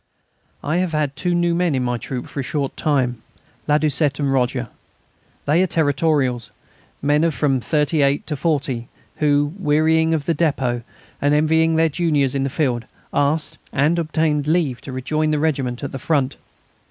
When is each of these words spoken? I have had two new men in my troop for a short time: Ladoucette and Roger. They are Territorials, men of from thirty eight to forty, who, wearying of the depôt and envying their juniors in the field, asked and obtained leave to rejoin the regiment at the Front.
I 0.63 0.77
have 0.77 0.93
had 0.93 1.15
two 1.15 1.35
new 1.35 1.53
men 1.53 1.75
in 1.75 1.83
my 1.83 1.99
troop 1.99 2.25
for 2.25 2.39
a 2.39 2.43
short 2.43 2.75
time: 2.75 3.21
Ladoucette 3.67 4.17
and 4.19 4.33
Roger. 4.33 4.67
They 5.45 5.61
are 5.61 5.67
Territorials, 5.67 6.49
men 7.03 7.23
of 7.23 7.35
from 7.35 7.59
thirty 7.59 8.01
eight 8.01 8.25
to 8.25 8.35
forty, 8.35 8.87
who, 9.17 9.53
wearying 9.59 10.15
of 10.15 10.25
the 10.25 10.33
depôt 10.33 10.81
and 11.21 11.35
envying 11.35 11.75
their 11.75 11.87
juniors 11.89 12.33
in 12.33 12.41
the 12.41 12.49
field, 12.49 12.85
asked 13.13 13.59
and 13.71 13.99
obtained 13.99 14.47
leave 14.47 14.81
to 14.81 14.91
rejoin 14.91 15.29
the 15.29 15.37
regiment 15.37 15.83
at 15.83 15.91
the 15.91 15.99
Front. 15.99 16.35